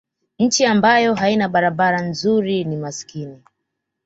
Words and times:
nchi 0.39 0.65
ambayo 0.65 1.13
haina 1.15 1.49
barabara 1.49 2.01
nzuri 2.01 2.63
ni 2.63 2.77
masikini 2.77 3.43